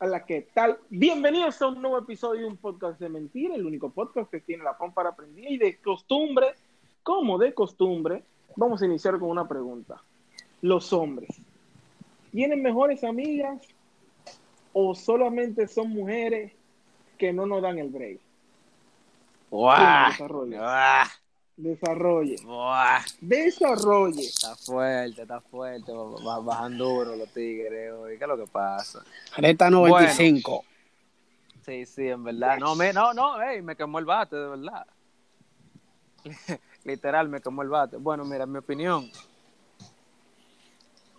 [0.00, 0.78] a la que tal.
[0.88, 4.64] Bienvenidos a un nuevo episodio de un podcast de mentira, el único podcast que tiene
[4.64, 6.54] la para aprender y de costumbre,
[7.02, 8.24] como de costumbre,
[8.56, 10.02] vamos a iniciar con una pregunta.
[10.62, 11.28] Los hombres,
[12.32, 13.60] ¿tienen mejores amigas
[14.72, 16.52] o solamente son mujeres
[17.18, 18.20] que no nos dan el break?
[21.60, 22.36] Desarrolle.
[22.36, 23.12] Desarrolle.
[23.20, 24.22] Desarrolle.
[24.22, 25.92] Está fuerte, está fuerte.
[25.92, 28.16] Bajan duro los tigres hoy.
[28.16, 29.04] ¿Qué es lo que pasa?
[29.36, 30.64] Reta 95.
[31.66, 32.58] sí, sí, en verdad.
[32.58, 34.86] No, me, no, no, me quemó el bate, de verdad.
[36.84, 37.98] Literal, me quemó el bate.
[37.98, 39.10] Bueno, mira, en mi opinión.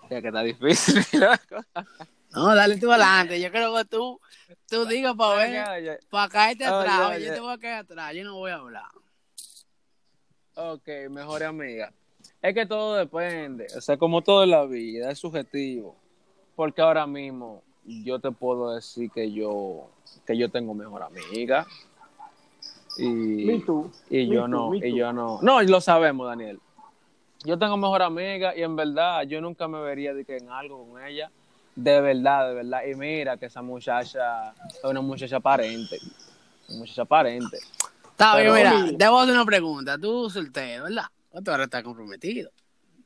[0.10, 1.06] Ya que está difícil.
[2.32, 3.40] no, dale tú adelante.
[3.40, 4.20] Yo creo que tú,
[4.68, 7.20] tú digas para ver, para caerte atrás.
[7.20, 8.16] yo te voy a caer atrás.
[8.16, 8.92] Yo no voy a hablar.
[10.64, 11.92] Ok, mejor amiga.
[12.42, 13.68] Es que todo depende.
[13.76, 15.96] O sea, como todo en la vida, es subjetivo.
[16.56, 19.90] Porque ahora mismo yo te puedo decir que yo,
[20.26, 21.66] que yo tengo mejor amiga.
[22.98, 23.52] Y,
[24.10, 25.40] y yo no, y yo no.
[25.42, 26.60] No, lo sabemos, Daniel.
[27.44, 30.86] Yo tengo mejor amiga y en verdad yo nunca me vería de que en algo
[30.86, 31.32] con ella.
[31.76, 32.82] De verdad, de verdad.
[32.86, 35.98] Y mira que esa muchacha es una muchacha aparente.
[36.70, 37.58] Una muchacha aparente.
[38.22, 39.98] Está bien, mira, debo hacer una pregunta.
[39.98, 41.06] Tú soltero, ¿verdad?
[41.32, 42.52] ¿O tú ahora estás comprometido?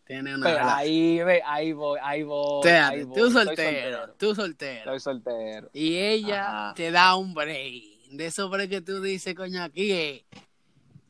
[0.06, 2.68] Tienes una ahí, ve, ahí voy, ahí voy.
[2.68, 3.16] ahí voy.
[3.16, 4.80] Tú soltero, tú soltero.
[4.80, 5.70] Estoy soltero.
[5.74, 8.12] Y ella te da un break.
[8.12, 10.24] De eso break que tú dices, coño, aquí es.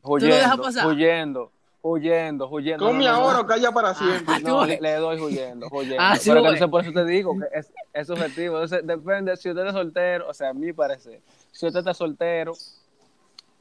[0.02, 0.86] Huyendo, ¿Tú lo dejas pasar?
[0.86, 1.52] Huyendo.
[1.82, 2.84] Huyendo, huyendo.
[2.84, 4.40] Come ahora o calla para siempre.
[4.40, 5.96] No, le, doy huyendo, huyendo.
[6.00, 8.56] Ah, Pero que por eso te digo que es, es subjetivo.
[8.56, 11.20] Entonces, depende si usted es soltero, o sea, a mí parece.
[11.52, 12.54] Si usted está soltero,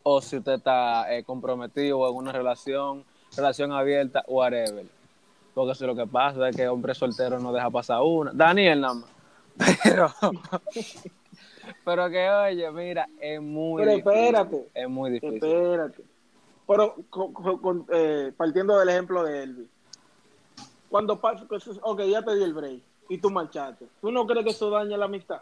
[0.07, 3.03] o si usted está eh, comprometido en una relación,
[3.35, 4.85] relación abierta, whatever.
[5.55, 8.31] Porque eso es lo que pasa, es que hombre soltero no deja pasar una.
[8.31, 9.09] Daniel nada más.
[9.83, 10.11] Pero,
[11.85, 14.67] pero que oye, mira, es muy Pero espérate.
[14.73, 15.35] Es muy difícil.
[15.35, 16.03] Espérate.
[16.67, 16.95] Pero
[17.93, 19.69] eh, partiendo del ejemplo de Elvis.
[20.89, 21.47] Cuando pasa,
[21.81, 23.87] ok, ya te di el break y tú marchaste.
[24.01, 25.41] ¿Tú no crees que eso daña la amistad?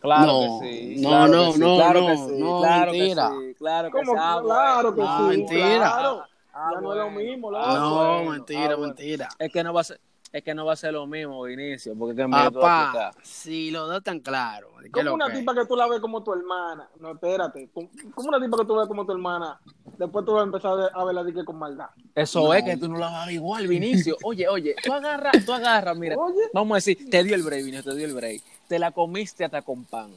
[0.00, 1.02] Claro que sí.
[1.02, 3.30] No, no, no, claro que sí, no, claro mentira.
[3.30, 4.12] Que sí, claro que sí.
[4.14, 5.22] Claro que sí.
[5.28, 6.26] Mentira.
[6.52, 7.50] Ah, ya no es lo mismo.
[7.50, 9.28] no, mentira, mentira.
[9.38, 10.00] Es que no va a ser
[10.30, 14.00] es que no va a ser lo mismo, Vinicio, porque que Papá, si lo da
[14.00, 14.72] tan claro.
[14.92, 16.88] Como una tipa que tú la ves como tu hermana.
[17.00, 17.70] No, espérate.
[17.72, 19.58] Como una tipa que tú ves como tu hermana.
[19.96, 21.88] Después tú vas a empezar a verla de con maldad.
[22.14, 24.16] Eso es que tú no la vas a ver igual, Vinicio.
[24.22, 26.16] Oye, oye, tú agarras, tú agarras, mira.
[26.52, 29.44] Vamos a decir, te dio el break, Vinicio, te dio el break te la comiste
[29.44, 30.12] hasta con pan.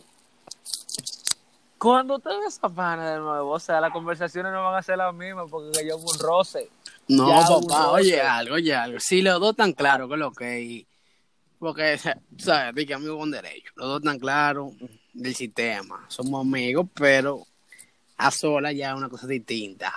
[1.77, 4.97] Cuando te ves a pana de nuevo, o sea, las conversaciones no van a ser
[4.97, 6.69] las mismas porque yo un roce.
[7.07, 8.99] No, papá, oye algo, oye algo.
[8.99, 10.85] Si los dos tan claro que lo que
[11.61, 11.99] porque,
[12.37, 12.73] ¿sabes?
[12.73, 13.71] Dije amigo con derecho.
[13.75, 14.73] Los dos tan claros
[15.13, 16.05] del sistema.
[16.07, 17.45] Somos amigos, pero
[18.17, 19.93] a sola ya es una cosa distinta.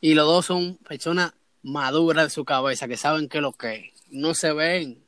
[0.00, 1.32] Y los dos son personas
[1.62, 3.92] maduras de su cabeza, que saben qué es lo que es.
[4.10, 5.02] No se ven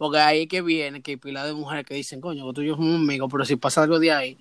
[0.00, 2.74] porque ahí que viene que hay pila de mujeres que dicen, coño, tú y yo
[2.74, 4.38] somos amigos, pero si pasa algo de ahí,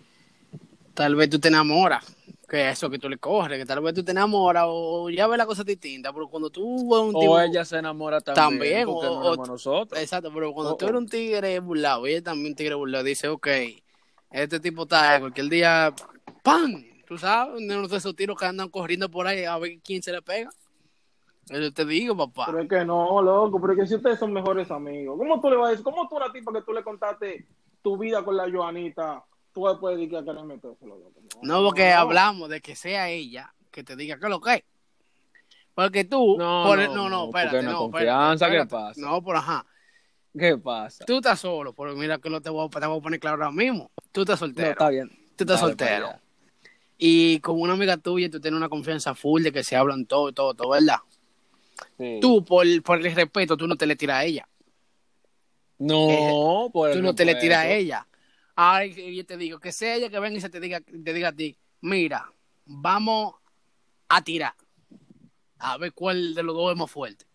[0.94, 2.16] tal vez tú te enamoras.
[2.47, 5.38] Que eso que tú le corres, que tal vez tú te enamoras o ya ves
[5.38, 8.86] la cosa distinta, pero cuando tú un tipo, O ella se enamora también.
[8.86, 10.00] También, o, nosotros.
[10.00, 13.28] Exacto, pero cuando tú eres un tigre burlado y ella también un tigre burlado, dice,
[13.28, 13.48] ok,
[14.31, 15.94] este tipo está cualquier día,
[16.42, 16.86] ¡pam!
[17.06, 20.14] Tú sabes, uno de esos tiros que andan corriendo por ahí a ver quién se
[20.14, 20.52] le pega.
[21.50, 22.46] Yo te digo, papá.
[22.48, 25.50] Pero es que no, loco, pero es que si ustedes son mejores amigos, ¿cómo tú
[25.50, 25.84] le vas a decir?
[25.84, 27.48] ¿Cómo tú la tipa que tú le contaste
[27.82, 29.24] tu vida con la Joanita,
[29.54, 31.22] tú puedes decir que a querer metérselo, loco?
[31.42, 34.64] No, porque hablamos de que sea ella que te diga que lo que es.
[35.74, 39.00] Porque tú, no, por, no, no, no, espérate, no, confianza, ¿qué pasa?
[39.00, 39.66] No, por ajá.
[40.38, 41.06] ¿Qué pasa?
[41.06, 43.38] Tú estás solo, porque mira que lo te voy, a, te voy a poner claro
[43.38, 43.90] ahora mismo.
[44.12, 44.68] Tú estás soltero.
[44.68, 45.10] No, está bien.
[45.36, 46.10] Tú estás soltero.
[46.98, 50.34] Y con una amiga tuya tú tienes una confianza full de que se hablan todo,
[50.34, 50.98] todo, todo, ¿verdad?
[52.22, 54.47] Tú, por, por el respeto, tú no te le tiras a ella.
[55.79, 58.07] No, por Tú no te le tiras a ella.
[58.56, 61.30] Ay, yo te digo, que sea ella que venga y se te diga, te diga
[61.30, 62.31] a ti, mira,
[62.65, 63.36] vamos
[64.09, 64.54] a tirar.
[65.59, 67.25] A ver cuál de los dos es más fuerte.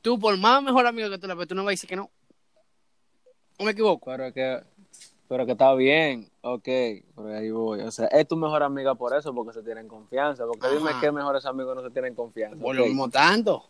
[0.00, 1.96] Tú, por más mejor amigo que tú la ves, tú no vas a decir que
[1.96, 2.10] no.
[3.58, 4.10] ¿No me equivoco?
[4.10, 4.60] Pero que
[5.32, 6.68] pero que está bien, ok,
[7.14, 7.80] por ahí voy.
[7.80, 10.44] O sea, es tu mejor amiga por eso, porque se tienen confianza.
[10.44, 12.62] Porque dime qué mejores amigos no se tienen confianza.
[12.62, 13.64] Por lo mismo tanto.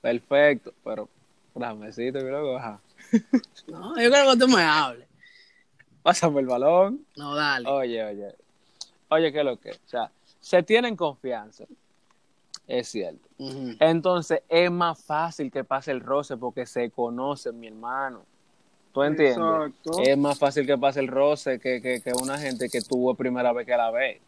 [0.00, 1.06] Perfecto, pero
[1.82, 2.80] decirte, luego, ajá.
[3.68, 5.06] No, yo creo que tú me hables.
[6.02, 7.04] Pásame el balón.
[7.14, 7.68] No, dale.
[7.68, 8.34] Oye, oye.
[9.10, 9.72] Oye, ¿qué es lo que?
[9.72, 10.10] O sea,
[10.40, 11.64] se tienen confianza.
[12.66, 13.28] Es cierto.
[13.80, 18.24] Entonces, es más fácil que pase el roce porque se conocen, mi hermano
[18.94, 19.36] ¿Tú entiendes?
[19.36, 20.00] Exacto.
[20.02, 23.52] Es más fácil que pase el roce que, que, que una gente que tuvo primera
[23.52, 24.20] vez que la ve.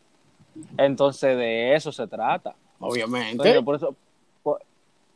[0.77, 2.55] Entonces de eso se trata.
[2.81, 3.31] Obviamente.
[3.31, 3.95] Entonces, por eso,
[4.43, 4.61] por-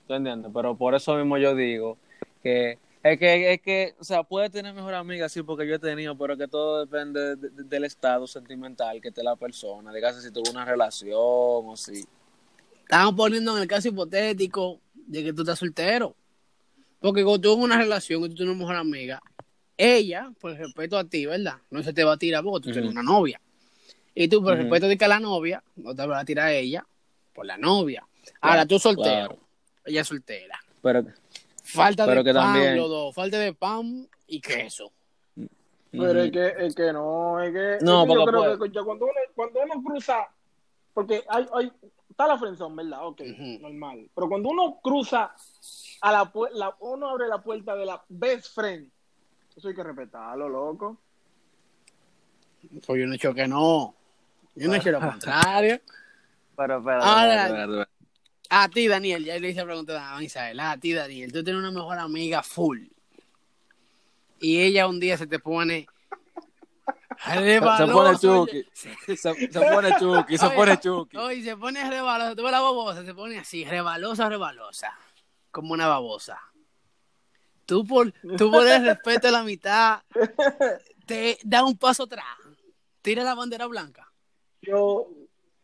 [0.06, 0.50] ¿tú entiendes?
[0.54, 1.98] Pero por eso mismo yo digo
[2.42, 5.78] que es que, es que, o sea, puede tener mejor amiga, sí, porque yo he
[5.78, 9.92] tenido, pero que todo depende de- de- del estado sentimental que esté la persona.
[9.92, 12.04] Dígase si tuvo una relación o si.
[12.82, 16.14] Estamos poniendo en el caso hipotético de que tú estás soltero.
[17.00, 19.20] Porque cuando tú en una relación y tú tienes una mejor amiga,
[19.76, 21.56] ella, por respeto a ti, ¿verdad?
[21.70, 23.40] No se te va a tirar porque tú tienes una novia.
[24.14, 24.62] Y tú, por Ujú.
[24.62, 26.84] respeto de que a la novia, no te vas a tirar a ella
[27.32, 28.06] por la novia.
[28.42, 29.38] Ahora, tú soltero, claro.
[29.86, 30.58] ella soltera.
[30.82, 31.04] Pero,
[31.62, 33.14] Falta Pero de que pan, también- los dos.
[33.14, 34.90] Falta de pan y queso.
[35.92, 38.80] Pero es que, es que no, es que, No, es que yo creo puede- que
[38.84, 40.28] cuando uno, cuando uno cruza,
[40.92, 41.72] porque hay, hay,
[42.08, 43.06] está la frenzón, ¿verdad?
[43.06, 43.20] Ok,
[43.60, 44.08] normal.
[44.14, 45.32] Pero cuando uno cruza
[46.02, 48.90] a la, pu- la uno abre la puerta de la best friend,
[49.56, 50.98] eso hay que respetarlo, loco.
[52.86, 53.94] Pues yo no he dicho que no.
[54.54, 55.80] Yo no he dicho lo contrario.
[56.56, 57.88] Pero, pero, Ahora- pero, pero, pero-
[58.50, 60.58] A ti, Daniel, ya le hice pregunta a Isabel.
[60.60, 62.80] A ti, Daniel, tú tienes una mejor amiga full.
[64.40, 65.86] Y ella un día se te pone.
[67.22, 68.64] Se pone Rebalosa, chuki.
[68.72, 71.16] Se, se pone chuki, se Oye, pone chuki.
[71.18, 72.34] Oye, se pone rebalosa.
[72.34, 74.92] Tú ves la babosa, se pone así, rebalosa, rebalosa.
[75.50, 76.40] Como una babosa.
[77.66, 80.02] Tú por, tú por el respeto a la mitad,
[81.06, 82.24] te da un paso atrás.
[83.02, 84.12] Tira la bandera blanca.
[84.62, 85.08] Yo,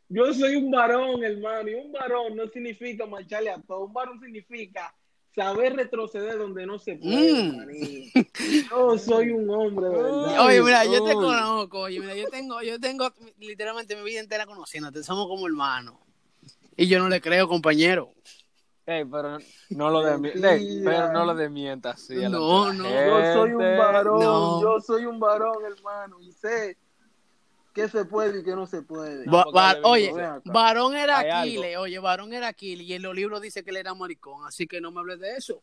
[0.09, 3.87] yo soy un varón, hermano, y un varón no significa marcharle a todo.
[3.87, 4.95] Un varón significa
[5.35, 8.71] saber retroceder donde no se puede, Mm.
[8.71, 10.47] Yo soy un hombre, verdad.
[10.47, 14.47] Oye, mira, yo te conozco, oye, mira, yo tengo, yo tengo literalmente mi vida entera
[14.47, 15.97] conociéndote, somos como hermanos.
[16.77, 18.15] Y yo no le creo, compañero.
[18.87, 19.39] Ey, pero
[19.71, 20.91] no lo de Mentira.
[20.91, 22.85] pero no lo demientas No, no.
[22.89, 24.61] Yo soy un varón, No.
[24.63, 26.77] yo soy un varón, hermano, y sé
[27.75, 29.27] qué se puede y qué no se puede.
[29.29, 30.13] Va- va- oye,
[30.45, 33.93] varón era Aquiles, oye, varón era Aquiles, y en los libros dice que él era
[33.93, 35.61] maricón, así que no me hables de eso.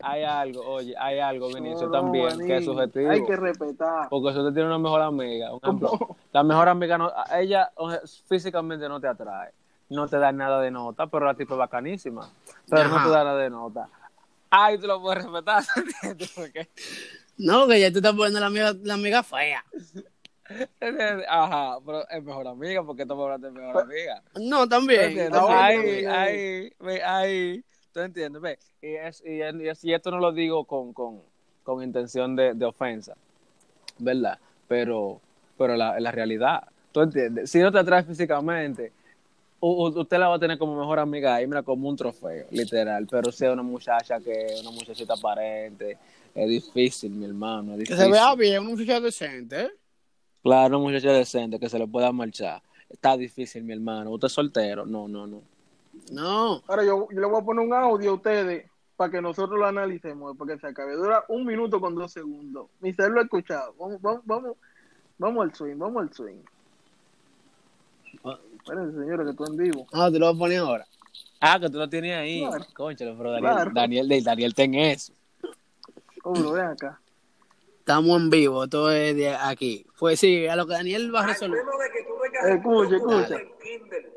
[0.00, 3.10] Hay algo, oye, hay algo, Vinicio, No, también, que es subjetivo.
[3.10, 4.08] Hay que respetar.
[4.10, 6.16] Porque si usted tiene una mejor amiga, un ejemplo, ¿Cómo?
[6.32, 9.52] la mejor amiga, no, ella o sea, físicamente no te atrae,
[9.90, 12.28] no te da nada de nota, pero la tipa es bacanísima,
[12.68, 13.88] pero no te da nada de nota.
[14.50, 15.64] Ay, tú lo puedes respetar,
[17.38, 19.64] No, que ya tú estás poniendo la amiga, la amiga fea.
[21.28, 24.22] Ajá, pero es mejor amiga, porque estamos hablando de mejor amiga.
[24.38, 25.34] No, ¿Tú también.
[26.06, 28.40] ahí, ve, ahí, ¿tú entiendes?
[28.42, 31.22] Ve, y, es, y, es- y esto no lo digo con, con,
[31.62, 33.14] con intención de, de ofensa,
[33.98, 34.38] ¿verdad?
[34.68, 35.20] Pero,
[35.58, 37.50] pero la, la realidad, ¿tú entiendes?
[37.50, 38.92] Si no te atrae físicamente,
[39.66, 43.06] usted la va a tener como mejor amiga ahí, mira, como un trofeo, literal.
[43.10, 45.98] Pero si es una muchacha que es una muchachita aparente,
[46.34, 49.70] es difícil, mi hermano, es Que se vea bien, una muchacha decente, ¿eh?
[50.42, 52.62] Claro, una muchacha decente que se le pueda marchar.
[52.88, 54.10] Está difícil, mi hermano.
[54.10, 54.84] ¿Usted es soltero?
[54.84, 55.42] No, no, no.
[56.12, 56.62] No.
[56.66, 59.66] Ahora yo, yo le voy a poner un audio a ustedes para que nosotros lo
[59.66, 60.94] analicemos, porque se acabe.
[60.94, 62.68] Dura un minuto con dos segundos.
[62.80, 63.74] Mi ser lo ha escuchado.
[63.78, 64.56] Vamos, vamos, vamos,
[65.18, 66.42] vamos al swing, vamos al swing.
[68.64, 69.86] Espérense, señores, que estoy en vivo.
[69.92, 70.86] Ah, te lo voy a poner ahora.
[71.40, 72.46] Ah, que tú lo tienes ahí.
[72.46, 72.64] Claro.
[72.74, 73.70] Conchale, pero Daniel, Claro.
[73.74, 75.12] Daniel, Daniel, Daniel, ten eso.
[76.24, 76.98] Oh, bro, ven acá.
[77.80, 79.86] Estamos en vivo, todo es de aquí.
[79.98, 81.60] Pues sí, a lo que Daniel va a Al resolver.
[82.62, 84.12] tú en Kindle,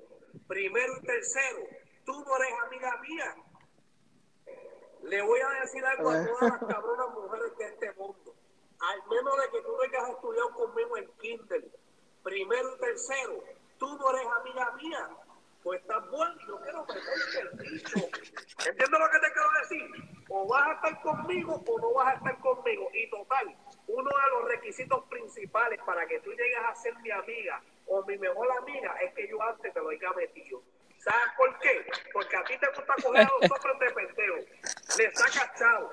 [0.47, 1.57] primero y tercero,
[2.05, 3.35] tú no eres amiga mía.
[5.03, 8.33] Le voy a decir algo a todas las cabronas mujeres de este mundo.
[8.79, 11.71] Al menos de que tú vengas a estudiar conmigo en Kindle,
[12.23, 13.43] primero y tercero,
[13.77, 15.09] tú no eres amiga mía.
[15.63, 17.99] Pues estás bueno yo quiero meterte el bicho.
[18.65, 20.25] ¿Entiendes lo que te quiero decir?
[20.29, 22.89] O vas a estar conmigo o no vas a estar conmigo.
[22.93, 23.57] Y total,
[23.87, 28.17] uno de los requisitos principales para que tú llegues a ser mi amiga o mi
[28.17, 30.61] mejor amiga es que yo antes te lo haya metido.
[30.99, 31.85] ¿Sabes por qué?
[32.13, 34.35] Porque a ti te gusta coger a los hombres de pendejo.
[34.97, 35.91] Le sacas chavo,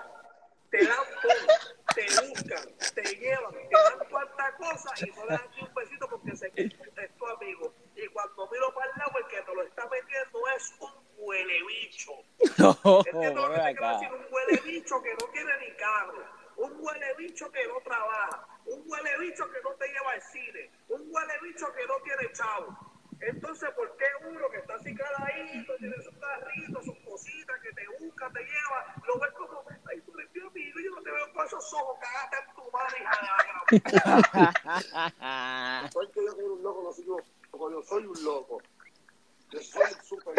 [0.70, 5.50] te dan todo, te buscan, te llevan, te dan cuanta cosa y no le dan
[5.56, 7.74] ni un besito porque que es tu, es amigo.
[7.94, 11.62] Y cuando miro para el lado, el que te lo está metiendo es un huele
[11.66, 12.12] bicho.
[12.40, 14.12] ¿Entiendes lo que te quiero decir?
[14.12, 16.24] Un huele bicho que no tiene ni carro.
[16.56, 18.48] Un huele bicho que no trabaja.
[18.66, 20.70] Un huele bicho que no te lleva al cine.
[20.88, 22.94] Un huele bicho que no tiene chavo.
[23.20, 27.86] Entonces, ¿por qué uno que está así caladito, tiene sus carritos, sus cositas, que te
[28.00, 31.32] busca, te lleva, lo ves como, ay, tú eres mi amigo, yo no te veo
[31.44, 33.34] con esos ojos, cagaste en tu madre, hija de la
[35.10, 37.16] gran- Soy que yo soy un loco, no soy yo,
[37.50, 38.62] porque yo soy un loco.
[39.50, 40.34] Yo soy un súper...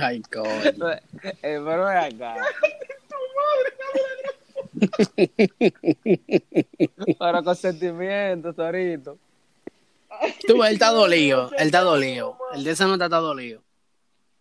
[0.00, 0.52] Ay, coño.
[1.42, 1.58] Eh,
[1.96, 2.36] acá.
[7.18, 7.56] Pero con
[8.54, 9.18] Torito.
[10.46, 12.38] Tú, él está dolido, él está dolido.
[12.54, 13.60] El de esa nota está dolido.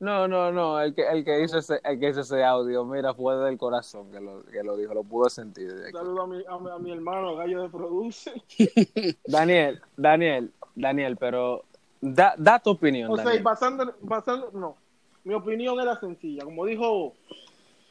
[0.01, 3.13] No, no, no, el que, el que hizo ese, el que hizo ese audio, mira,
[3.13, 5.71] fue del corazón que lo, que lo dijo, lo pudo sentir.
[5.91, 8.31] Saludo a mi, a, mi, a mi hermano, Gallo de Produce.
[9.27, 11.65] Daniel, Daniel, Daniel, pero
[12.01, 13.11] da, da tu opinión.
[13.11, 14.75] O sea, basando, basando, no,
[15.23, 16.45] mi opinión era sencilla.
[16.45, 17.13] Como dijo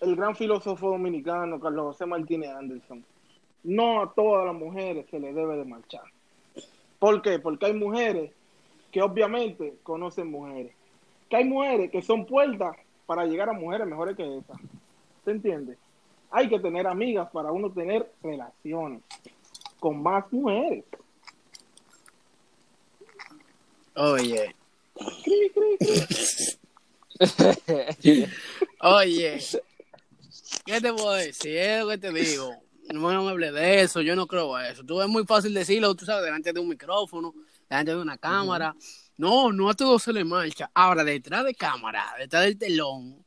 [0.01, 3.05] el gran filósofo dominicano Carlos José Martínez Anderson,
[3.63, 6.03] no a todas las mujeres se les debe de marchar.
[6.99, 7.39] ¿Por qué?
[7.39, 8.33] Porque hay mujeres
[8.91, 10.80] que obviamente conocen mujeres.
[11.31, 14.59] Que hay mujeres que son puertas para llegar a mujeres mejores que esas.
[15.25, 15.79] ¿Se entiende?
[16.31, 19.03] Hay que tener amigas para uno tener relaciones
[19.79, 20.85] con más mujeres.
[23.95, 24.55] Oye,
[25.25, 26.57] Cri, cri, cri.
[28.81, 29.41] oye.
[30.65, 31.57] ¿Qué te puedo decir?
[31.57, 32.55] Es lo que te digo.
[32.93, 34.85] No me hables de eso, yo no creo eso.
[34.85, 37.35] Tú es muy fácil decirlo, tú sabes, delante de un micrófono,
[37.69, 38.75] delante de una cámara.
[39.17, 40.71] No, no a todos se le marcha.
[40.75, 43.25] Ahora, detrás de cámara, detrás del telón,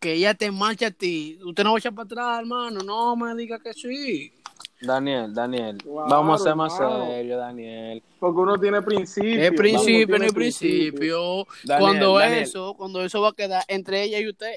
[0.00, 2.80] que ella te marcha a ti, usted no va a echar para atrás, hermano.
[2.80, 4.32] No me diga que sí.
[4.80, 7.06] Daniel, Daniel, Claro, vamos a ser más hermano.
[7.06, 8.02] serios, Daniel.
[8.18, 9.40] Porque uno tiene principio.
[9.42, 11.46] Es principio, no es principio.
[11.62, 12.42] Daniel, cuando Daniel.
[12.42, 14.54] eso, cuando eso va a quedar entre ella y usted.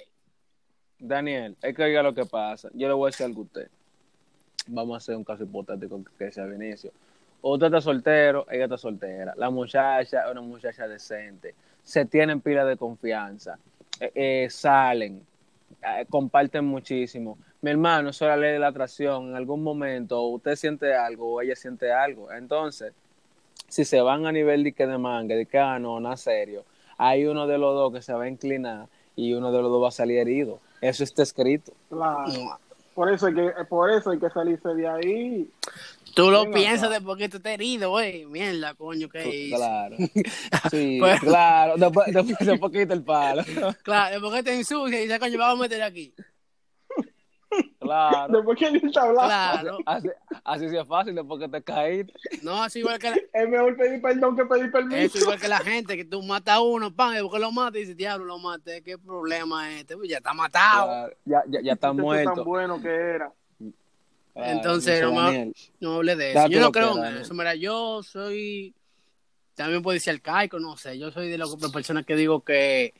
[0.97, 2.69] Daniel, es que oiga lo que pasa.
[2.73, 3.69] Yo le voy a decir algo a usted.
[4.67, 6.91] Vamos a hacer un caso hipotético que sea Vinicio.
[7.47, 9.35] Usted está soltero, ella está soltera.
[9.37, 11.53] La muchacha es una muchacha decente.
[11.83, 13.59] Se tienen pila de confianza.
[13.99, 15.23] Eh, eh, salen.
[15.83, 17.37] eh, comparten muchísimo.
[17.61, 19.29] Mi hermano, eso es la ley de la atracción.
[19.29, 22.31] En algún momento usted siente algo o ella siente algo.
[22.31, 22.93] Entonces,
[23.67, 26.65] si se van a nivel de que de manga, de que ah, no, nada serio,
[26.97, 29.83] hay uno de los dos que se va a inclinar y uno de los dos
[29.83, 30.61] va a salir herido.
[30.81, 31.73] Eso está escrito.
[31.89, 32.57] Claro.
[32.95, 35.51] Por eso hay que, por eso hay que salirse de ahí.
[36.15, 36.93] Tú lo piensas acá.
[36.95, 38.25] después que tú estás herido, güey.
[38.25, 39.55] Mierda, coño, ¿qué hice?
[39.55, 39.95] Claro.
[40.71, 41.73] Sí, Pues- claro.
[41.77, 43.43] Después, después, después quita el palo.
[43.83, 46.13] Claro, después que te ensucia y dices, coño, vamos a meter aquí.
[47.79, 48.33] Claro.
[48.33, 49.77] Después que él está hablando, Claro.
[49.85, 50.09] Así,
[50.43, 52.13] así sí es fácil después que te caíste.
[52.41, 55.17] No, así igual que la, es mejor pedir perdón que pedir eso permiso.
[55.19, 57.79] igual que la gente, que tú matas a uno, pan, y después lo matas y
[57.81, 59.95] dices, diablo, lo maté, ¿qué problema es este?
[59.95, 60.87] Pues ya está matado.
[60.87, 61.13] Claro.
[61.25, 62.33] Ya, ya, ya está Ese muerto.
[62.33, 63.31] tan bueno que era.
[64.35, 65.53] Claro, Entonces, no me-.
[65.79, 66.39] No hable de eso.
[66.39, 67.33] Date Yo no creo en eso.
[67.33, 68.73] Mira, yo soy.
[69.55, 70.99] También puede ser arcaico, no sé.
[70.99, 72.93] Yo soy de las personas que digo que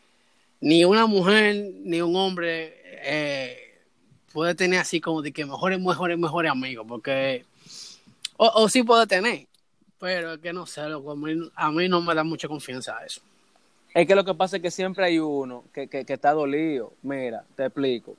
[0.62, 3.82] ni una mujer ni un hombre eh,
[4.32, 6.86] puede tener así como de que mejores, mejores, mejores amigos.
[6.88, 7.44] Porque.
[8.38, 9.48] O, o sí puede tener.
[10.00, 12.98] Pero es que no sé, loco, a, mí, a mí no me da mucha confianza
[13.06, 13.20] eso.
[13.94, 16.94] Es que lo que pasa es que siempre hay uno que, que, que está dolido.
[17.02, 18.16] Mira, te explico.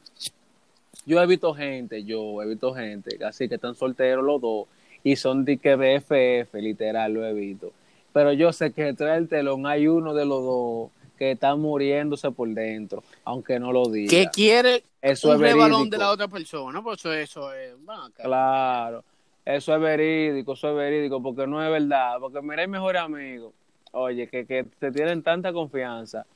[1.06, 4.66] Yo he visto gente, yo he visto gente, así que están solteros los dos
[5.04, 7.72] y son de que BFF, literal, lo he visto.
[8.12, 12.30] Pero yo sé que detrás del telón hay uno de los dos que está muriéndose
[12.30, 14.10] por dentro, aunque no lo diga.
[14.10, 16.82] ¿Qué quiere Eso un es rebalón de la otra persona?
[16.82, 17.74] Por eso, eso es.
[18.20, 19.04] Claro,
[19.44, 23.52] eso es verídico, eso es verídico, porque no es verdad, porque mira, hay mejores amigos,
[23.92, 26.26] oye, que, que te tienen tanta confianza,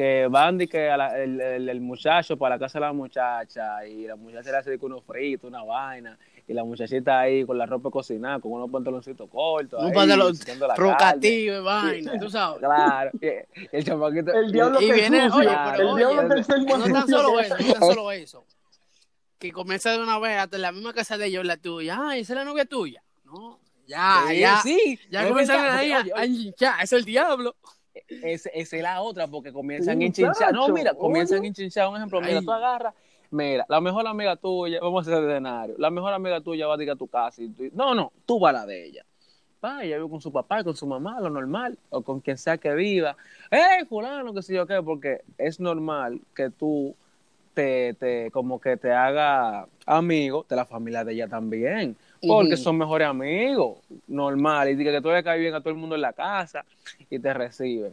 [0.00, 2.92] que van de que a la- el, el- el muchacho para la casa de la
[2.94, 7.20] muchacha, y la muchacha le hace de que uno frito, una vaina, y la muchachita
[7.20, 10.34] ahí con la ropa cocinada, con unos pantaloncitos cortos, Un pantalón
[10.74, 12.60] provocativo y vaina, tú sabes.
[12.60, 14.32] Claro, y, el chamaquito.
[14.32, 15.38] El diablo Y viene, sucio.
[15.38, 18.10] oye, Claro, pero el diablo oye, ser más no tan solo eso, no tan solo
[18.12, 18.44] eso.
[19.38, 21.98] Que comienza de una vez hasta la misma casa de ellos, la tuya.
[22.00, 23.02] Ay, esa es la novia tuya.
[23.26, 24.60] No, ya, Sí, ya.
[24.62, 27.54] sí, Ya comienzan ahí a hinchar, es el diablo.
[28.08, 30.52] Esa es la otra, porque comienzan a enchinchar.
[30.52, 31.88] No, mira, comienzan a enchinchar.
[31.88, 32.44] Un ejemplo, mira, Ay.
[32.44, 32.94] tú agarras,
[33.30, 36.82] mira, la mejor amiga tuya, vamos a hacer escenario, la mejor amiga tuya va a
[36.82, 39.04] ir a tu casa y tú, no, no, tú vas a la de ella.
[39.62, 42.38] Va, ella vive con su papá y con su mamá, lo normal, o con quien
[42.38, 43.14] sea que viva.
[43.50, 44.82] ¡Eh, fulano, qué sé yo qué!
[44.82, 46.94] Porque es normal que tú
[47.52, 51.94] te, te, como que te haga amigo de la familia de ella también.
[52.26, 54.68] Porque son mejores amigos, normal.
[54.70, 56.64] Y diga que tú le caes bien a todo el mundo en la casa
[57.08, 57.92] y te reciben.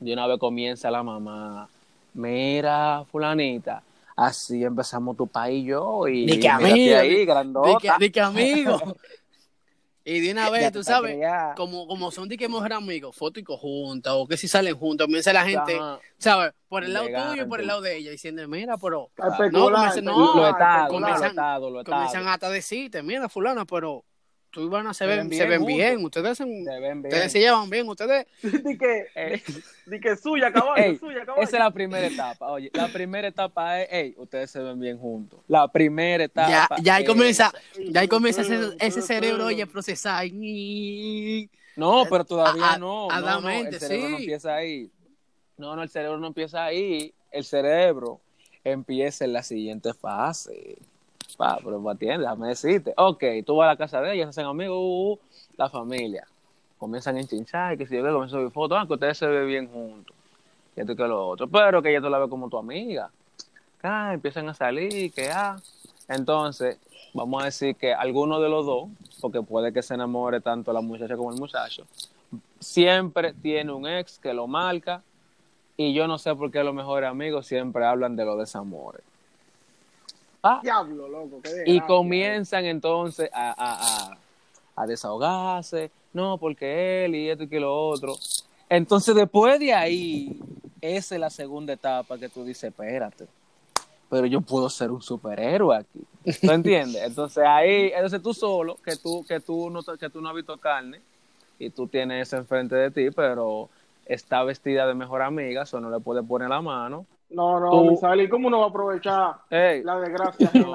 [0.00, 1.68] Y una vez comienza la mamá,
[2.14, 3.82] mira, fulanita,
[4.16, 7.96] así empezamos tu país y yo, y Di que amigo, ahí, Di que, grandota.
[7.98, 8.78] di que amigo.
[10.04, 11.16] y de una Ya vez, te tú sabes,
[11.56, 15.06] como, como son de que mejor amigos, foto y conjunta, o que si salen juntos,
[15.06, 15.98] comienza la gente, Ajá.
[16.18, 16.52] ¿sabes?
[16.68, 19.72] Por el lado tuyo y por el lado de ella, diciendo, mira, pero No, especular,
[19.72, 22.28] comienza- no, lo especular, estado, lo comienzan- estado, lo comienzan estado.
[22.34, 24.04] hasta a decirte, mira, fulana, pero
[24.54, 25.76] se Se ven, se bien ven juntos.
[25.76, 26.04] bien.
[26.04, 27.12] Ustedes se, Se ven bien.
[27.14, 27.88] ustedes se llevan bien.
[27.88, 28.26] Ustedes.
[28.64, 29.42] Di que, Ey.
[29.86, 31.42] di que suya, caballo, Ey, suya, caballo.
[31.42, 32.50] esa es la primera etapa.
[32.52, 35.40] Oye, la primera etapa es, hey, ustedes se ven bien juntos.
[35.48, 36.48] La primera etapa.
[36.48, 37.52] Ya, ya ahí es- comienza,
[37.90, 39.46] ya ahí comienza ese, Pero, ese pero, cerebro, pero.
[39.46, 40.26] oye, procesar.
[41.76, 43.10] No, pero A- todavía a- no.
[43.10, 44.90] a no, la no, mente, el cerebro no empieza ahí.
[45.56, 47.12] No, no, el cerebro no empieza ahí.
[47.30, 48.20] El cerebro
[48.62, 50.76] empieza en la siguiente fase.
[51.36, 52.94] Pa, pero me atiende, déjame decirte.
[52.96, 55.18] Ok, tú vas a la casa de ella, se hacen amigos, uh, uh,
[55.56, 56.26] la familia.
[56.78, 59.26] Comienzan a enchinchar, que si yo que comienzan a subir fotos, ah, que ustedes se
[59.26, 60.14] ven bien juntos.
[60.76, 61.48] Y esto que lo otro.
[61.48, 63.10] Pero que ella tú la ves como tu amiga.
[63.82, 65.56] Ah, empiezan a salir, que ah.
[66.08, 66.78] Entonces,
[67.14, 68.88] vamos a decir que alguno de los dos,
[69.20, 71.86] porque puede que se enamore tanto la muchacha como el muchacho,
[72.60, 75.02] siempre tiene un ex que lo marca
[75.76, 79.02] y yo no sé por qué los mejores amigos siempre hablan de los desamores.
[80.46, 81.40] Ah, Diablo, loco.
[81.42, 84.18] qué y comienzan entonces a, a, a,
[84.76, 88.14] a desahogarse, no, porque él y esto y que lo otro.
[88.68, 90.38] Entonces después de ahí,
[90.82, 93.26] esa es la segunda etapa que tú dices, espérate,
[94.10, 96.04] pero yo puedo ser un superhéroe aquí.
[96.42, 97.02] ¿Tú entiendes?
[97.02, 100.58] Entonces ahí, entonces tú solo, que tú, que tú no, que tú no has visto
[100.58, 101.00] carne
[101.58, 103.70] y tú tienes eso enfrente de ti, pero
[104.04, 107.06] está vestida de mejor amiga, eso no le puede poner la mano.
[107.34, 110.50] No, no, Tú- Misael, ¿y cómo uno va a aprovechar Ey, la desgracia?
[110.54, 110.72] Pero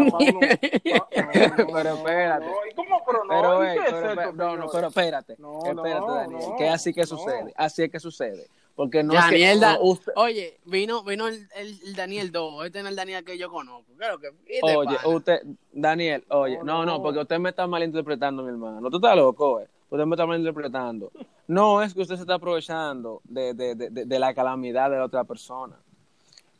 [1.96, 2.46] espérate.
[2.46, 3.02] No, ¿Y cómo?
[3.06, 6.16] Pero no, Pero, ¿y ey, qué es esto, no, no, pero espérate, No, espérate, no,
[6.16, 7.08] Daniel, no, que así que no.
[7.08, 11.04] sucede, así es que sucede, porque no Daniel, es que, da- no, usted- oye, vino,
[11.04, 13.92] vino el, el- el Daniel 2, este no es el Daniel que yo conozco.
[13.98, 17.04] Claro que, ¿qué te oye, usted, Daniel, oye, No, no, no, no.
[17.04, 19.68] porque usted me está malinterpretando, mi hermano, tú estás loco, eh.
[19.90, 21.12] usted me está malinterpretando,
[21.48, 24.98] no es que usted se está aprovechando de, de, de, de- de la calamidad de
[24.98, 25.78] la otra persona,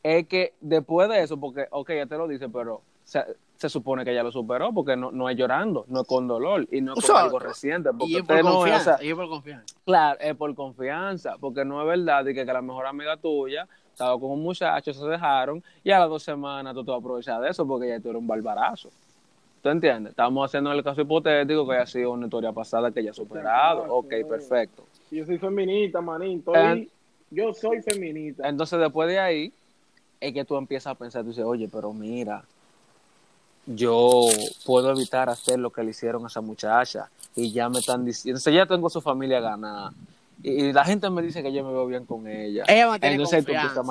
[0.04, 3.24] es que después de eso, porque, ok, ya te lo dice, pero se,
[3.58, 6.68] se supone que ya lo superó, porque no, no es llorando, no es con dolor,
[6.72, 8.56] y no es O con sea, algo reciente, porque y es por usted no es,
[8.56, 9.76] o confianza, sea, y es por confianza.
[9.86, 13.68] Claro, es por confianza, porque no es verdad de que, que la mejor amiga tuya
[13.92, 17.00] estaba con un muchacho, se dejaron, y a las dos semanas tú te vas a
[17.02, 18.90] aprovechar de eso porque ya tú eres un barbarazo.
[19.62, 20.12] ¿Tú entiendes?
[20.12, 23.80] Estamos haciendo el caso hipotético que haya sido una historia pasada que ya ha superado.
[23.80, 23.96] Exacto.
[23.96, 24.84] Ok, perfecto.
[25.12, 26.38] Yo soy feminista, manín.
[26.40, 26.90] Estoy, Eh.
[27.30, 28.48] yo soy feminista.
[28.48, 29.54] Entonces, después de ahí,
[30.20, 32.44] es que tú empiezas a pensar, tú dices, oye, pero mira,
[33.66, 34.26] yo
[34.66, 38.38] puedo evitar hacer lo que le hicieron a esa muchacha y ya me están diciendo,
[38.38, 39.94] entonces ya tengo su familia ganada.
[40.42, 42.64] Y, la gente me dice que yo me veo bien con ella.
[42.68, 43.84] Ella Entonces confianza.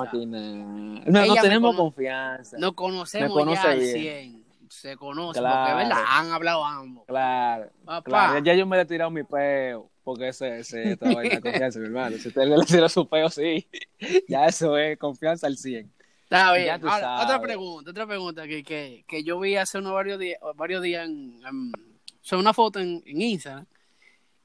[1.05, 2.57] No, no tenemos cono- confianza.
[2.57, 3.93] Nos conocemos Me conoce ya al bien.
[3.93, 4.43] 100.
[4.69, 5.55] Se conoce, Claro.
[5.67, 7.05] porque es verdad, han hablado ambos.
[7.07, 8.03] Claro, Papá.
[8.03, 8.39] claro.
[8.43, 11.85] Ya yo me le he tirado mi peo, porque ese, ese esta vaina confianza, mi
[11.85, 12.17] hermano.
[12.17, 13.67] Si usted le tira su peo, sí.
[14.27, 15.91] Ya eso es confianza al 100.
[16.29, 16.69] Está bien.
[16.85, 17.25] Ahora, sabes.
[17.25, 21.07] otra pregunta, otra pregunta que, que, que yo vi hace unos varios días, varios días
[21.07, 23.65] en, en- o sea, una foto en, en Instagram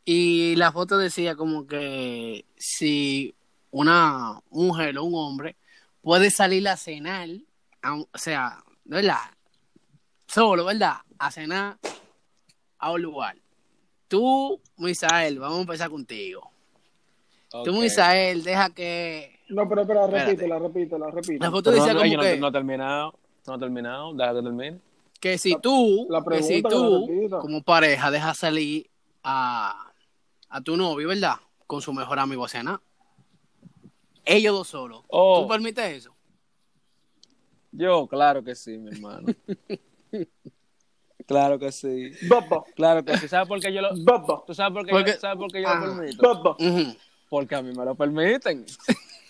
[0.04, 3.34] y la foto decía como que si
[3.70, 5.56] una mujer o un hombre
[6.00, 7.28] puede salir a cenar,
[7.82, 9.18] a o sea, ¿verdad?
[10.26, 10.96] Solo, ¿verdad?
[11.18, 11.76] A cenar
[12.78, 13.36] a un lugar.
[14.08, 16.50] Tú, Misael, vamos a empezar contigo.
[17.50, 17.72] Tú.
[17.74, 19.33] Misael, deja que...
[19.54, 20.30] No, pero espera, Espérate.
[20.32, 21.46] repítela, repítela, repítela.
[21.46, 22.36] La foto Pero decía no, como no, que...
[22.38, 23.14] no he terminado.
[23.46, 24.14] No he terminado.
[24.14, 24.80] Deja que termine.
[25.20, 28.88] que si tú, la que si que tú como pareja dejas salir
[29.22, 29.90] a,
[30.48, 31.36] a tu novio, ¿verdad?
[31.66, 32.80] Con su mejor amigo a cenar.
[34.24, 35.02] Ellos dos solos.
[35.08, 35.42] Oh.
[35.42, 36.14] ¿Tú permites eso?
[37.72, 39.26] Yo, claro que sí, mi hermano.
[41.26, 42.12] claro que sí.
[42.28, 43.28] Baba, Claro que sí.
[43.28, 43.90] ¿Sabes por qué yo lo.?
[44.04, 45.74] baba, ¿Tú sabes por qué, Porque- yo, ¿sabes por qué yo Ah.
[45.84, 46.22] lo permito?
[46.22, 46.50] baba.
[46.58, 46.96] Ujú.
[47.28, 48.64] Porque a mí me lo permiten.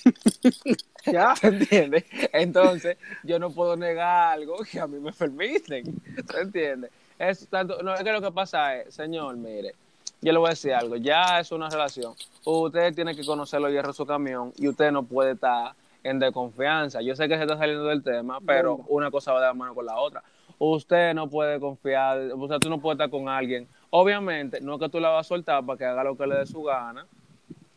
[1.07, 1.35] Ya.
[1.39, 2.05] ¿Te entiendes?
[2.33, 6.01] Entonces, yo no puedo negar algo que a mí me permiten.
[6.27, 6.91] ¿Te entiendes?
[7.19, 9.75] Es tanto, no, es que lo que pasa es, señor, mire,
[10.23, 12.15] yo le voy a decir algo, ya es una relación.
[12.45, 16.19] Usted tiene que conocer los hierros de su camión y usted no puede estar en
[16.19, 17.03] desconfianza.
[17.03, 19.75] Yo sé que se está saliendo del tema, pero una cosa va de la mano
[19.75, 20.23] con la otra.
[20.59, 23.69] Usted no puede confiar, o sea, tú no puedes estar con alguien.
[23.91, 26.37] Obviamente, no es que tú la vas a soltar para que haga lo que le
[26.37, 27.07] dé su gana,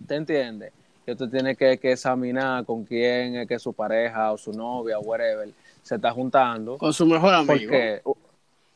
[0.07, 0.71] ¿te entiendes?
[1.07, 4.99] Que usted tiene que, que examinar con quién es que su pareja o su novia
[4.99, 5.47] o whatever
[5.81, 6.77] se está juntando.
[6.77, 7.53] Con su mejor amigo.
[7.53, 8.01] Porque,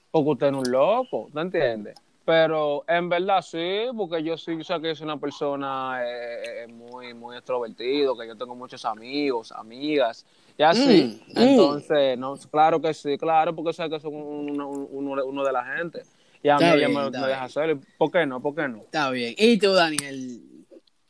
[0.09, 1.95] porque usted es un loco, ¿te entiendes?
[2.23, 6.67] Pero en verdad sí, porque yo sí sé que yo soy una persona eh, eh,
[6.67, 10.25] muy, muy extrovertido, que yo tengo muchos amigos, amigas,
[10.57, 11.21] y así.
[11.27, 11.43] Mm, mm.
[11.43, 15.65] Entonces, no, claro que sí, claro, porque sé que son uno, uno, uno de la
[15.65, 16.03] gente.
[16.41, 17.81] Y a mí Está ella bien, me, está me deja hacerlo.
[17.97, 18.41] ¿Por qué no?
[18.41, 18.77] ¿Por qué no?
[18.77, 19.35] Está bien.
[19.37, 20.41] Y tú, Daniel,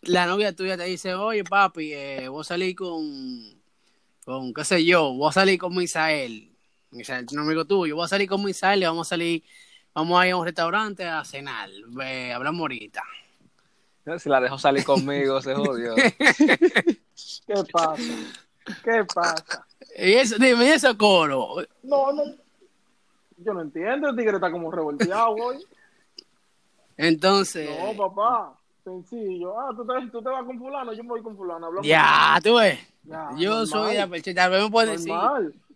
[0.02, 3.62] la novia tuya te dice, oye, papi, eh, voy a salir con,
[4.24, 6.52] con, qué sé yo, voy a salir con Misael.
[6.92, 7.96] Misael es un amigo tuyo.
[7.96, 9.44] Voy a salir con Misael y vamos a salir
[9.94, 11.70] Vamos a ir a un restaurante a cenar.
[11.88, 13.04] Ve, hablamos ahorita.
[14.18, 15.96] Si la dejo salir conmigo, se jodió.
[15.96, 18.04] ¿Qué pasa?
[18.84, 19.68] ¿Qué pasa?
[19.98, 21.58] Y eso, dime, ¿y ese coro?
[21.84, 22.24] No, no.
[23.38, 25.66] Yo no entiendo, el tigre está como revolteado hoy.
[26.96, 28.58] Entonces, No, papá.
[28.84, 29.60] Sencillo.
[29.60, 31.67] Ah, ¿tú te, tú te vas con fulano, yo me voy con fulano.
[31.67, 31.88] Hablamos.
[31.88, 32.80] ya, tú ves.
[33.04, 34.44] Ya, Yo normal, soy la perchita.
[34.44, 35.13] Tal vez me puedes decir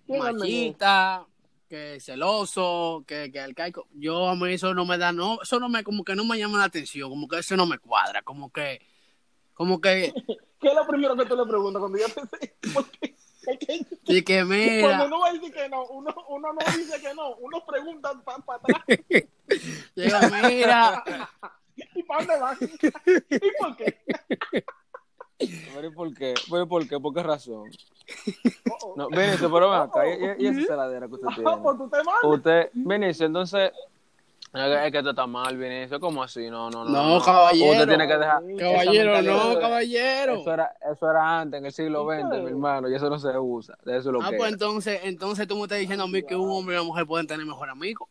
[0.07, 1.25] machista,
[1.67, 3.87] que celoso, que, que arcaico.
[3.93, 6.37] Yo a mí eso no me da, no, eso no me, como que no me
[6.37, 8.81] llama la atención, como que eso no me cuadra, como que,
[9.53, 10.13] como que,
[10.59, 13.15] ¿Qué es lo primero que tú le preguntas cuando yo te Porque
[13.45, 16.77] es que y que cuando mira, uno va a decir que no, uno, uno no
[16.77, 18.83] dice que no, uno pregunta para atrás.
[19.95, 21.11] llega, mira, ¿Y
[22.05, 22.57] para dónde vas?
[22.61, 23.97] ¿Y por qué?
[25.37, 26.33] ¿Pero y por qué?
[26.49, 26.99] ¿Pero y por qué?
[26.99, 27.69] ¿Por qué razón?
[28.69, 28.93] Oh, oh.
[28.95, 31.57] No, Vinicio, pero ven acá, y, y esa saladera que usted Ah, tiene.
[31.61, 32.23] pues tú te mandas.
[32.23, 33.71] Usted, Vinicio, entonces,
[34.53, 36.49] es que, es que esto está mal, Vinicio, ¿cómo así?
[36.49, 36.91] No, no, no.
[37.17, 37.71] No, caballero.
[37.71, 38.41] Usted tiene que dejar.
[38.57, 40.35] caballero, no, caballero.
[40.35, 43.37] Eso era, eso era antes, en el siglo XX, mi hermano, y eso no se
[43.37, 43.77] usa.
[43.83, 44.53] De eso es lo Ah, que pues es.
[44.53, 47.27] entonces, entonces tú me estás diciendo a mí que un hombre y una mujer pueden
[47.27, 48.07] tener mejor amigo.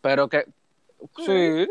[0.00, 0.44] Pero que,
[1.24, 1.66] sí.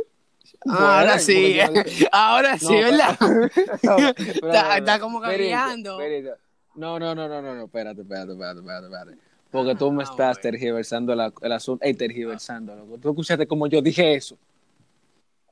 [0.68, 1.58] Ahora sí,
[2.12, 3.18] ahora sí, ¿verdad?
[3.84, 5.22] No, Está- está como.
[5.22, 6.38] Vinicio.
[6.76, 9.18] No, no, no, no, no, no, espérate, espérate, espérate, espérate, espérate.
[9.52, 10.42] Porque tú me Ah, estás bueno.
[10.42, 11.84] tergiversando la- el asunto.
[11.86, 12.98] Ey, tergiversando, loco.
[12.98, 14.38] Tú escuchaste como yo dije eso.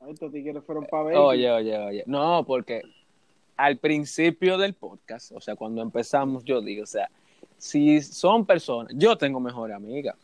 [0.08, 1.16] Estos tigres fueron para ver.
[1.18, 2.04] Oye, oye, oye.
[2.06, 2.82] No, porque
[3.56, 7.10] al principio del podcast, o sea, cuando empezamos, yo digo, o sea,
[7.58, 10.16] si son personas, yo tengo mejor amiga,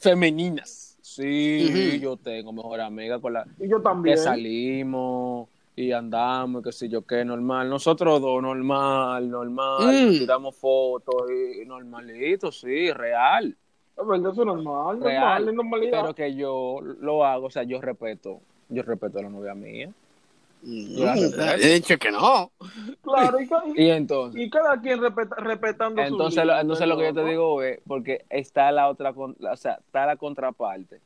[0.00, 0.91] femeninas.
[1.16, 4.16] Sí, yo tengo mejor amiga con la Y yo también.
[4.16, 7.68] que salimos y andamos, qué sé yo qué, normal.
[7.68, 10.18] Nosotros dos, normal, normal, Mm.
[10.18, 13.56] tiramos fotos y normalito, sí, real,
[13.94, 15.48] eso es normal, normal, real.
[15.48, 16.00] es normalidad.
[16.02, 19.90] Pero que yo lo hago, o sea, yo respeto, yo respeto a la novia mía.
[20.64, 22.52] He dicho que no.
[23.02, 26.86] Claro, y, ca- y- Y entonces, y cada quien respeta- respetando su entonces, lo, entonces
[26.86, 30.16] lo que yo te digo es, porque está la otra, con- o sea, está la
[30.16, 31.00] contraparte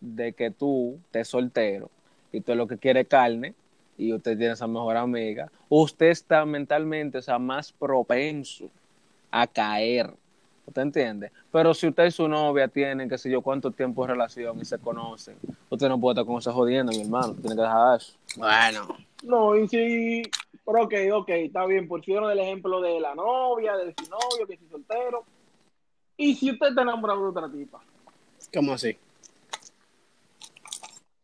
[0.00, 1.90] de que tú estés soltero
[2.32, 3.54] y tú lo que quieres carne
[3.98, 8.70] y usted tiene esa mejor amiga, usted está mentalmente, o sea, más propenso
[9.30, 10.10] a caer.
[10.70, 11.32] ¿Usted entiende?
[11.50, 14.64] Pero si usted y su novia tienen, qué sé yo, cuánto tiempo de relación y
[14.64, 15.36] se conocen,
[15.68, 17.34] usted no puede estar con esa jodiendo, mi hermano.
[17.34, 18.12] Tiene que dejar eso.
[18.36, 20.22] Bueno, No, y si,
[20.64, 24.56] pero ok, ok, está bien, pusieron el ejemplo de la novia, de su novio, que
[24.58, 25.24] si soltero.
[26.16, 27.80] Y si usted está enamorado de otra tipa,
[28.54, 28.96] ¿cómo así?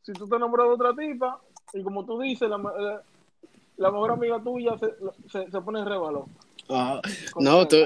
[0.02, 1.40] si tú te enamoras de otra tipa,
[1.72, 3.02] y como tú dices, la, la,
[3.76, 4.92] la mejor amiga tuya se,
[5.30, 6.24] se, se pone en revalor.
[6.68, 7.00] Ah,
[7.38, 7.76] no, tú.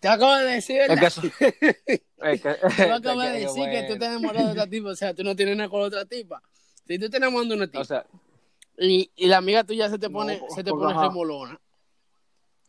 [0.00, 1.04] Te acabo de decir, Es que ¿verdad?
[1.08, 1.22] eso.
[1.40, 3.98] es que, Tú acabas de decir que tú bueno.
[3.98, 6.40] te enamoras de otra tipa, o sea, tú no tienes nada con otra tipa.
[6.86, 8.06] Si tú te enamoras de una tipa O sea,
[8.78, 11.02] y, y la amiga tuya se te pone, No, se te pone ajá.
[11.08, 11.60] remolona,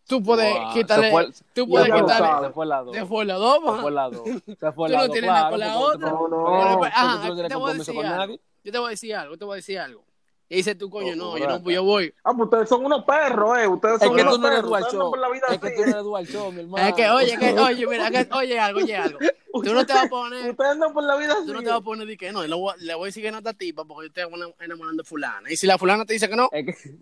[0.07, 2.47] tú puedes wow, quitarle, se fue- tú se puedes quitarle, sabes.
[2.47, 2.93] se fue la dos.
[2.93, 4.23] de fue la dos, Se fue la dos.
[4.25, 6.09] Se fue Tú la no dos, tienes nada con la otra.
[6.09, 6.83] tú No, no.
[6.85, 8.39] Ajá, tú no te voy a decir algo.
[8.63, 10.03] Yo te voy a decir algo, te voy a decir algo.
[10.51, 12.11] Y dice tú, coño, no, yo no, yo voy.
[12.23, 13.67] Ah, pues ustedes son unos perros, eh.
[13.67, 14.69] Ustedes Es son que unos tú no eres perros.
[14.69, 15.11] dual Ustedes andan show.
[15.11, 16.87] por la vida Es que tú no eres dual show, mi hermano.
[16.89, 19.19] Es que, oye, que, oye, mira, que, oye algo, oye algo.
[19.63, 21.45] Tú no te vas a poner, Ustedes andan por la vida así.
[21.45, 23.05] tú no te vas a poner de que no, le voy, a- le voy a
[23.07, 25.51] decir que no a esta tipa porque yo estoy enamorando de fulana.
[25.51, 26.95] Y si la fulana te dice que no, Es que,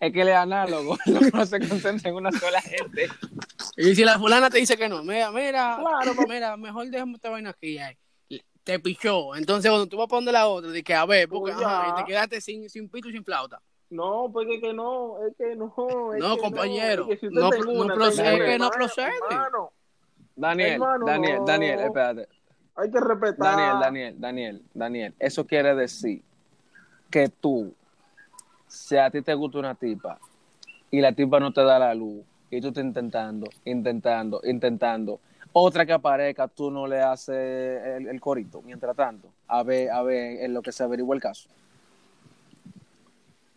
[0.00, 0.98] es que él es análogo.
[1.32, 3.08] No se concentra en una sola gente.
[3.78, 7.30] y si la fulana te dice que no, mira, mira, Claro, mira, mejor dejemos esta
[7.30, 7.78] vaina aquí.
[7.78, 7.96] ay.
[8.64, 9.34] Te pichó.
[9.36, 11.88] Entonces, cuando tú vas a poner la otra, de que a ver, porque Pues ajá,
[11.88, 13.60] y te quedaste sin, sin pito y sin flauta.
[13.90, 16.12] No, porque que no, es que no.
[16.14, 18.58] Es No, que compañero, es que si usted no pro- no una, procede, es que
[18.58, 19.12] no procede.
[19.30, 19.72] hermano,
[20.34, 21.44] Daniel, Hermano, Daniel, no.
[21.44, 22.28] Daniel, espérate.
[22.74, 23.36] hay que respetar.
[23.36, 25.14] Daniel, Daniel, Daniel, Daniel.
[25.18, 26.22] Eso quiere decir
[27.10, 27.74] que tú,
[28.66, 30.18] si a ti te gusta una tipa
[30.90, 35.20] y la tipa no te da la luz y tú estás intentando, intentando, intentando,
[35.56, 40.02] otra que aparezca, tú no le haces el, el corito, mientras tanto, a ver, a
[40.02, 41.48] ver en lo que se averigua el caso.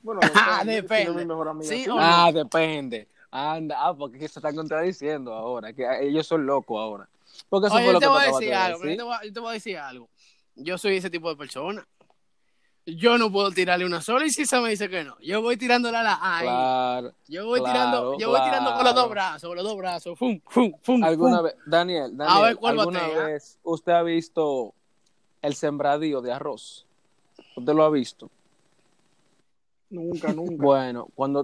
[0.04, 1.28] Bueno, Ah, depende,
[1.64, 1.98] Sí, no.
[2.00, 3.08] Ah, depende.
[3.32, 7.10] Anda, ah, porque se están contradiciendo ahora, que ellos son locos ahora.
[7.50, 8.92] Porque eso Oye, fue yo lo te que voy a decir de algo, decir.
[8.92, 10.10] yo te, voy a, yo te voy a decir algo.
[10.56, 11.86] Yo soy ese tipo de persona.
[12.96, 15.18] Yo no puedo tirarle una sola y si esa me dice que no.
[15.20, 16.48] Yo voy tirándola a la ahí.
[16.48, 17.14] Claro.
[17.28, 20.18] Yo voy claro, tirando, yo voy tirando con los dos brazos, con los dos brazos.
[20.18, 21.46] Fum, fum, fum, ¿Alguna fum.
[21.46, 23.26] vez, Daniel, A ver, ¿cuál ¿alguna batea?
[23.26, 24.74] vez usted ha visto
[25.42, 26.86] el sembradío de arroz?
[27.58, 28.30] ¿Usted lo ha visto?
[29.90, 30.64] Nunca, nunca.
[30.64, 31.44] Bueno, cuando,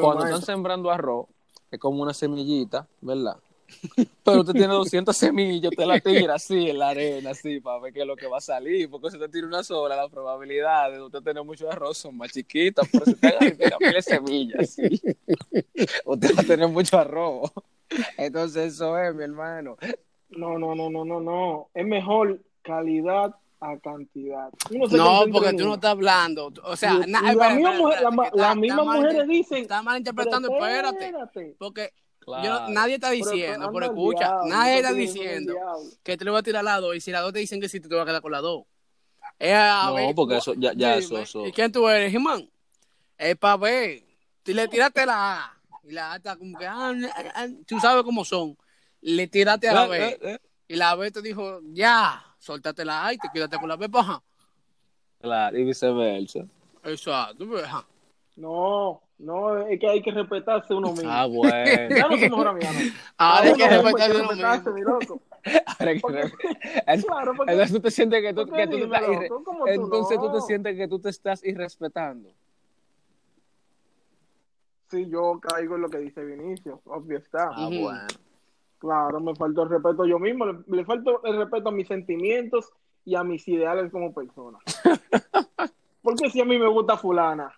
[0.00, 1.26] cuando están sembrando arroz,
[1.70, 3.36] es como una semillita, ¿verdad?
[4.24, 7.92] Pero usted tiene 200 semillas, usted la tira así en la arena, así, para ver
[7.92, 8.88] qué es lo que va a salir.
[8.90, 12.32] Porque si usted tira una sola, la probabilidad de usted tener mucho arroz son más
[12.32, 12.88] chiquitas.
[12.90, 14.82] Pero si usted tira miles de semillas, sí,
[16.04, 17.50] usted va a tener mucho arroz.
[18.16, 19.76] Entonces, eso es, mi hermano.
[20.30, 21.70] No, no, no, no, no, no.
[21.74, 24.50] Es mejor calidad a cantidad.
[24.70, 26.52] No, porque tú no estás hablando.
[26.64, 28.42] O sea, Y- na- y la espera, misma espera, mujer- espérate, la ma- que está-
[28.48, 31.04] las mismas mujeres dicen, Está mal interpretando, Pero espérate.
[31.06, 31.56] espérate.
[31.58, 31.90] Porque
[32.28, 32.44] Claro.
[32.44, 35.54] yo no- nadie está Pero, diciendo, pero al escucha, diablo, nadie está te diciendo
[36.02, 37.60] que te lo voy a tirar a las dos y si las dos te dicen
[37.60, 38.64] que sí, tú te vas a quedar con las dos.
[39.38, 41.88] Es a No, ver, porque tú- eso- ya- ya dime, eso- eso- ¿Y quién tú
[41.88, 42.48] eres, Jimán?
[43.16, 44.02] Es para ver.
[44.44, 48.02] Le tiraste la A y la A está como que, ah, ah, ah, tú sabes
[48.04, 48.56] cómo son.
[49.00, 50.38] Le tiraste a la Eh, B eh, eh.
[50.68, 53.88] y la B te dijo, ya, soltate la A y te quédate con la B,
[53.88, 54.22] paja.
[55.20, 56.46] Claro, y viceversa.
[56.84, 57.86] Exacto, pues, ajá.
[58.36, 61.10] No, no, es que hay que respetarse uno mismo.
[61.10, 61.54] Ah, bueno.
[61.96, 62.68] Ya no somos mejor no.
[63.18, 64.74] Ahora hay que mismo respetar hay que uno respetarse, mismo.
[64.74, 65.22] mi loco.
[65.66, 66.22] Ahora que- Porque-
[66.86, 69.28] Es- Claro, porque- Entonces tú te sientes que tú, que tú te dime, estás irre-
[69.28, 70.32] loco, ¿cómo tú entonces tú no?
[70.34, 72.30] te sientes que tú te estás irrespetando.
[74.90, 77.50] Sí, yo caigo en lo que dice Vinicio, obvio está.
[77.54, 78.06] Ah, bueno.
[78.78, 82.70] Claro, me faltó el respeto yo mismo, le, le faltó el respeto a mis sentimientos
[83.04, 84.58] y a mis ideales como persona.
[86.02, 87.52] Porque si a mí me gusta fulana,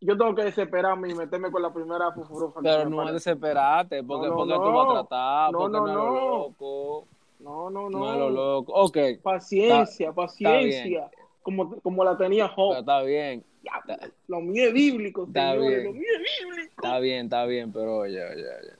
[0.00, 2.60] yo tengo que desesperarme y meterme con la primera fufurufa.
[2.62, 3.12] Pero no es aparece.
[3.30, 4.62] desesperarte, porque, No, no, porque no.
[4.64, 7.06] tú vas a tratar, No, porque no, no, es lo loco.
[7.40, 7.98] No, no, no.
[7.98, 8.72] No lo loco.
[8.74, 11.10] Ok, Paciencia, paciencia.
[11.42, 12.76] Como, como la tenía Job.
[12.78, 13.82] está bien, Ya,
[14.28, 15.68] Lo mío es bíblico, Está señores.
[15.70, 15.84] bien.
[15.84, 16.72] Lo mío es bíblico.
[16.76, 18.72] está bien, está bien, pero oye, oye, oye.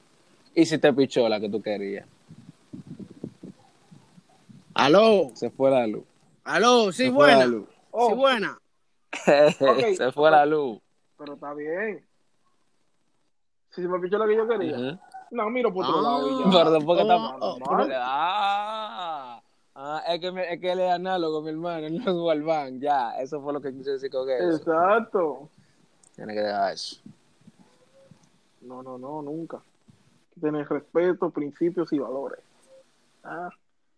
[0.55, 2.07] ¿Y si te pichó la que tú querías?
[4.75, 6.05] Aló, Se fue la luz.
[6.45, 7.47] aló, sí, Se fue la buena.
[7.47, 7.69] luz.
[7.91, 8.59] Oh, Sí, buena.
[9.61, 9.85] Ok.
[9.97, 10.79] Se fue la luz.
[11.21, 12.03] Pero está bien.
[13.69, 14.75] Si se me pichó la que yo quería.
[14.75, 14.99] Ujú.
[15.33, 16.03] No, miro por otro Ah.
[16.03, 16.51] lado y ya.
[16.51, 17.59] Pero después que Oh, oh.
[17.93, 19.43] Ah,
[19.75, 22.81] ah, es que, me- es que él es análogo, mi hermano, él no es Galván,
[22.81, 24.57] ya, eso fue lo que quise decir con eso.
[24.57, 25.49] Exacto.
[26.17, 26.97] Tiene que dejar eso.
[28.63, 29.61] No, no, no, nunca.
[30.41, 32.41] Tener respeto, principios y valores.
[33.23, 33.51] Ah,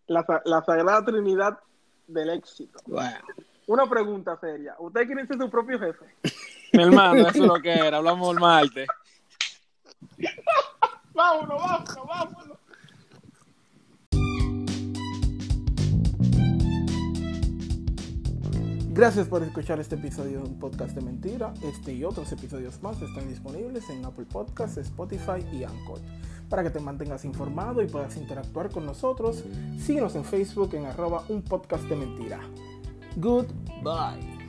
[0.07, 1.57] la, la sagrada trinidad
[2.05, 2.79] del éxito.
[2.85, 3.17] Bueno.
[3.67, 4.75] Una pregunta seria.
[4.77, 6.05] ¿Ustedes quieren ser su propio jefe?
[6.73, 8.87] Mi hermano, eso es lo que era, hablamos el martes.
[11.13, 12.57] Vámonos, vámonos, vámonos.
[18.89, 21.51] Gracias por escuchar este episodio de un podcast de mentira.
[21.63, 25.99] Este y otros episodios más están disponibles en Apple Podcasts, Spotify y Anchor.
[26.47, 29.45] Para que te mantengas informado y puedas interactuar con nosotros,
[29.79, 32.39] síguenos en Facebook en arroba un podcast de mentira.
[33.15, 34.43] Goodbye.